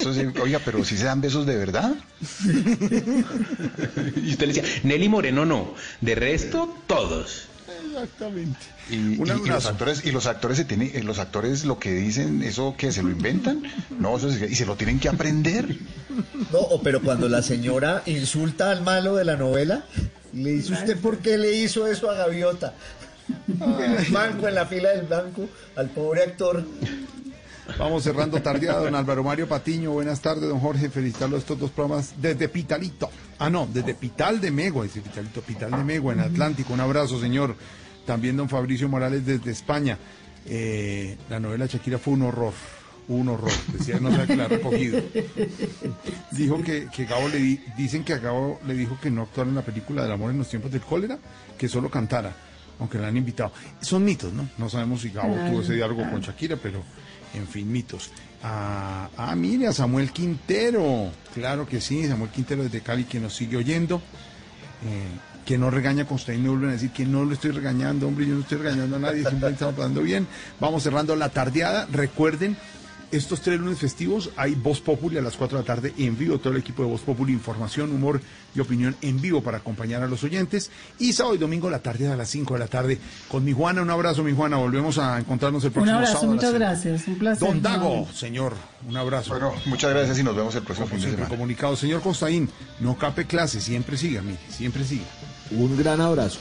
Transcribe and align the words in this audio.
Entonces, 0.00 0.26
oiga, 0.42 0.60
pero 0.64 0.84
si 0.84 0.96
se 0.96 1.04
dan 1.04 1.20
besos 1.20 1.46
de 1.46 1.56
verdad. 1.56 1.94
y 4.16 4.30
usted 4.30 4.46
le 4.46 4.52
decía, 4.52 4.64
Nelly 4.82 5.08
Moreno 5.08 5.44
no. 5.44 5.74
De 6.00 6.14
resto, 6.14 6.74
todos. 6.86 7.46
Exactamente. 7.86 8.58
Y, 8.88 8.94
y- 8.94 9.12
y 9.22 9.48
los 9.48 9.66
actores, 9.66 10.04
y 10.04 10.10
los 10.10 10.26
actores 10.26 10.56
se 10.56 10.64
tienen, 10.64 10.90
eh, 10.94 11.02
los 11.02 11.18
actores 11.18 11.64
lo 11.64 11.78
que 11.78 11.92
dicen, 11.92 12.42
eso 12.42 12.74
que 12.76 12.92
se 12.92 13.02
lo 13.02 13.10
inventan, 13.10 13.62
no, 13.98 14.16
eso 14.16 14.30
se- 14.32 14.46
y 14.46 14.54
se 14.54 14.66
lo 14.66 14.76
tienen 14.76 14.98
que 14.98 15.08
aprender. 15.08 15.76
No, 16.52 16.58
o 16.58 16.82
pero 16.82 17.00
cuando 17.02 17.28
la 17.28 17.42
señora 17.42 18.02
insulta 18.06 18.70
al 18.70 18.82
malo 18.82 19.16
de 19.16 19.24
la 19.24 19.36
novela, 19.36 19.84
le 20.32 20.50
dice 20.52 20.72
usted 20.72 20.98
por 20.98 21.18
qué 21.18 21.36
le 21.38 21.52
hizo 21.56 21.86
eso 21.86 22.10
a 22.10 22.14
Gaviota. 22.14 22.74
En 23.60 23.94
el 23.96 24.06
banco, 24.12 24.48
en 24.48 24.54
la 24.56 24.66
fila 24.66 24.90
del 24.90 25.06
banco, 25.06 25.48
al 25.76 25.88
pobre 25.90 26.22
actor. 26.24 26.64
Vamos 27.78 28.02
cerrando 28.04 28.40
tardeada, 28.42 28.80
don 28.80 28.94
Álvaro 28.94 29.22
Mario 29.24 29.48
Patiño. 29.48 29.92
Buenas 29.92 30.20
tardes, 30.20 30.48
don 30.48 30.60
Jorge. 30.60 30.90
Felicitarlo 30.90 31.36
a 31.36 31.38
estos 31.38 31.58
dos 31.58 31.70
programas 31.70 32.14
desde 32.20 32.48
Pitalito. 32.48 33.10
Ah, 33.38 33.48
no, 33.50 33.68
desde 33.72 33.94
Pital 33.94 34.40
de 34.40 34.50
Megua, 34.50 34.84
dice 34.84 35.00
Pitalito, 35.00 35.40
Pital 35.40 35.70
de 35.70 35.84
Megua, 35.84 36.12
en 36.12 36.20
Atlántico. 36.20 36.72
Un 36.74 36.80
abrazo, 36.80 37.20
señor. 37.20 37.54
También 38.06 38.36
don 38.36 38.48
Fabricio 38.48 38.88
Morales 38.88 39.24
desde 39.24 39.50
España. 39.50 39.96
Eh, 40.46 41.16
la 41.28 41.40
novela 41.40 41.66
Shakira 41.66 41.98
fue 41.98 42.14
un 42.14 42.22
horror. 42.22 42.52
Un 43.08 43.28
horror. 43.28 43.50
Decía, 43.72 43.98
no 43.98 44.14
sé 44.14 44.26
que 44.26 44.36
la 44.36 44.44
ha 44.44 44.48
recogido. 44.48 45.00
Dijo 46.32 46.62
que, 46.62 46.88
que 46.94 47.04
Gabo 47.06 47.28
le 47.28 47.38
di- 47.38 47.60
dicen 47.76 48.04
que 48.04 48.12
a 48.14 48.18
Gabo 48.18 48.60
le 48.66 48.74
dijo 48.74 48.98
que 49.00 49.10
no 49.10 49.22
actuara 49.22 49.48
en 49.48 49.56
la 49.56 49.62
película 49.62 50.02
del 50.02 50.12
amor 50.12 50.30
en 50.30 50.38
los 50.38 50.48
tiempos 50.48 50.70
del 50.70 50.80
cólera, 50.80 51.18
que 51.58 51.68
solo 51.68 51.90
cantara, 51.90 52.34
aunque 52.80 52.98
la 52.98 53.08
han 53.08 53.16
invitado. 53.16 53.52
Son 53.80 54.04
mitos, 54.04 54.32
¿no? 54.32 54.48
No 54.58 54.68
sabemos 54.68 55.02
si 55.02 55.10
Gabo 55.10 55.34
Claro. 55.34 55.50
tuvo 55.50 55.62
ese 55.62 55.74
diálogo 55.74 56.02
con 56.10 56.20
Shakira, 56.20 56.56
pero 56.56 56.82
en 57.34 57.46
fin, 57.46 57.70
mitos. 57.70 58.10
Ah, 58.42 59.08
ah, 59.16 59.36
mire, 59.36 59.66
a 59.68 59.72
Samuel 59.72 60.10
Quintero. 60.10 61.12
Claro 61.34 61.66
que 61.66 61.80
sí, 61.80 62.06
Samuel 62.08 62.30
Quintero 62.30 62.64
desde 62.64 62.80
Cali 62.80 63.04
que 63.04 63.20
nos 63.20 63.34
sigue 63.36 63.56
oyendo. 63.58 63.96
Eh, 64.84 65.04
que 65.44 65.58
no 65.58 65.70
regaña 65.70 66.04
con 66.06 66.14
usted 66.16 66.34
y 66.34 66.38
me 66.38 66.48
vuelven 66.48 66.68
a 66.70 66.72
decir 66.72 66.90
que 66.90 67.04
no 67.04 67.24
lo 67.24 67.32
estoy 67.32 67.50
regañando, 67.50 68.06
hombre, 68.06 68.26
yo 68.26 68.34
no 68.34 68.40
estoy 68.42 68.58
regañando 68.58 68.96
a 68.96 68.98
nadie, 69.00 69.18
simplemente 69.20 69.54
estamos 69.54 69.74
pasando 69.74 70.02
bien. 70.02 70.26
Vamos 70.60 70.82
cerrando 70.82 71.16
la 71.16 71.28
tardeada. 71.30 71.86
Recuerden, 71.90 72.56
estos 73.12 73.40
tres 73.40 73.58
lunes 73.58 73.78
festivos 73.78 74.30
hay 74.36 74.54
Voz 74.54 74.80
Populi 74.80 75.18
a 75.18 75.22
las 75.22 75.36
4 75.36 75.58
de 75.58 75.62
la 75.62 75.66
tarde 75.66 75.92
en 75.98 76.16
vivo, 76.16 76.38
todo 76.38 76.52
el 76.52 76.58
equipo 76.60 76.82
de 76.82 76.88
Voz 76.90 77.00
Populi, 77.00 77.32
información, 77.32 77.90
humor 77.92 78.20
y 78.54 78.60
opinión 78.60 78.94
en 79.02 79.20
vivo 79.20 79.42
para 79.42 79.58
acompañar 79.58 80.02
a 80.02 80.06
los 80.08 80.22
oyentes. 80.24 80.70
Y 80.98 81.12
sábado 81.12 81.34
y 81.34 81.38
domingo 81.38 81.68
la 81.70 81.80
tarde 81.80 82.08
a 82.08 82.16
las 82.16 82.28
5 82.30 82.54
de 82.54 82.60
la 82.60 82.66
tarde 82.68 82.98
con 83.28 83.44
mi 83.44 83.52
Juana. 83.52 83.82
Un 83.82 83.90
abrazo, 83.90 84.22
mi 84.22 84.32
Juana. 84.34 84.56
Volvemos 84.56 84.98
a 84.98 85.18
encontrarnos 85.18 85.62
el 85.64 85.68
Un 85.68 85.72
próximo 85.74 85.96
abrazo, 85.96 86.12
sábado. 86.12 86.32
a 86.32 86.34
las 86.34 86.44
muchas 86.44 86.54
gracias. 86.54 87.08
Un 87.08 87.14
placer. 87.18 87.48
Don 87.48 87.62
Dago, 87.62 88.08
señor, 88.12 88.54
un 88.88 88.96
abrazo. 88.96 89.30
Bueno, 89.30 89.52
muchas 89.66 89.90
gracias 89.90 90.18
y 90.18 90.22
nos 90.22 90.36
vemos 90.36 90.54
el 90.54 90.62
próximo 90.62 90.86
Como 90.88 91.00
fin 91.00 91.10
de 91.10 91.16
semana. 91.16 91.28
comunicado. 91.28 91.76
Señor 91.76 92.00
Costaín, 92.02 92.48
no 92.80 92.96
cape 92.96 93.26
clase, 93.26 93.60
siempre 93.60 93.96
siga, 93.96 94.22
mire, 94.22 94.38
siempre 94.48 94.84
siga. 94.84 95.04
Un 95.50 95.76
gran 95.76 96.00
abrazo. 96.00 96.38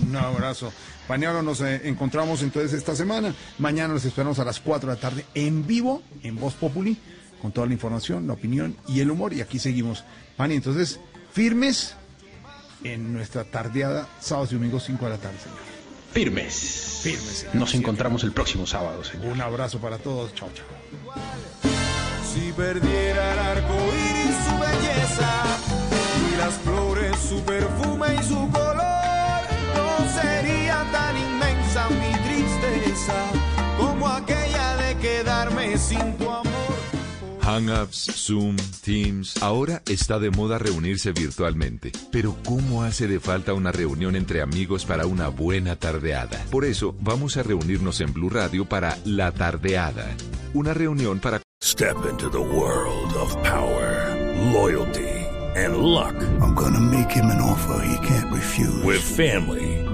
Un 0.00 0.16
abrazo. 0.16 0.72
Pañaro, 1.06 1.42
nos 1.42 1.60
eh, 1.60 1.82
encontramos 1.84 2.42
entonces 2.42 2.72
esta 2.72 2.94
semana. 2.94 3.34
Mañana 3.58 3.94
los 3.94 4.04
esperamos 4.04 4.38
a 4.38 4.44
las 4.44 4.60
4 4.60 4.88
de 4.88 4.94
la 4.94 5.00
tarde 5.00 5.24
en 5.34 5.66
vivo, 5.66 6.02
en 6.22 6.36
Voz 6.36 6.54
Populi, 6.54 6.96
con 7.40 7.52
toda 7.52 7.66
la 7.66 7.72
información, 7.72 8.26
la 8.26 8.34
opinión 8.34 8.76
y 8.88 9.00
el 9.00 9.10
humor. 9.10 9.32
Y 9.32 9.40
aquí 9.40 9.58
seguimos. 9.58 10.04
Pani, 10.36 10.54
entonces, 10.54 11.00
firmes 11.32 11.94
en 12.84 13.12
nuestra 13.12 13.44
tardeada, 13.44 14.08
sábados 14.20 14.52
y 14.52 14.54
domingos, 14.54 14.84
5 14.84 15.04
de 15.04 15.10
la 15.10 15.18
tarde, 15.18 15.38
señor. 15.38 15.58
Firmes. 16.12 17.00
Firmes. 17.02 17.38
señor. 17.38 17.56
Nos 17.56 17.74
encontramos 17.74 18.22
el 18.24 18.32
próximo 18.32 18.66
sábado, 18.66 19.02
señor. 19.02 19.32
Un 19.32 19.40
abrazo 19.40 19.78
para 19.78 19.98
todos. 19.98 20.34
Chao, 20.34 20.50
chao. 20.54 20.66
Si 22.32 22.52
perdiera 22.52 23.32
el 23.32 23.38
arco 23.38 23.74
iris 23.74 24.36
su 24.46 24.58
belleza 24.58 25.91
tristeza 32.92 33.32
como 33.78 34.08
aquella 34.08 34.76
de 34.76 34.96
quedarme 34.96 35.78
sin 35.78 36.16
tu 36.18 36.30
amor. 36.30 36.52
Hangouts, 37.42 38.06
Zoom, 38.14 38.56
Teams. 38.84 39.42
Ahora 39.42 39.82
está 39.86 40.20
de 40.20 40.30
moda 40.30 40.58
reunirse 40.58 41.10
virtualmente. 41.10 41.90
Pero 42.12 42.36
¿cómo 42.44 42.84
hace 42.84 43.08
de 43.08 43.18
falta 43.18 43.52
una 43.52 43.72
reunión 43.72 44.14
entre 44.14 44.42
amigos 44.42 44.84
para 44.84 45.06
una 45.06 45.28
buena 45.28 45.74
tardeada? 45.76 46.44
Por 46.50 46.64
eso 46.64 46.94
vamos 47.00 47.36
a 47.36 47.42
reunirnos 47.42 48.00
en 48.00 48.12
Blue 48.12 48.30
Radio 48.30 48.64
para 48.64 48.96
La 49.04 49.32
Tardeada. 49.32 50.06
Una 50.54 50.72
reunión 50.72 51.18
para 51.18 51.40
Step 51.64 51.96
into 52.10 52.28
the 52.28 52.38
world 52.38 53.12
of 53.14 53.32
power, 53.44 54.16
loyalty, 54.52 55.08
and 55.56 55.76
luck. 55.76 56.14
I'm 56.40 56.54
gonna 56.54 56.80
make 56.80 57.10
him 57.10 57.26
an 57.26 57.40
offer 57.40 57.84
he 57.84 58.06
can't 58.06 58.32
refuse. 58.32 58.82
With 58.84 59.00
family, 59.00 59.71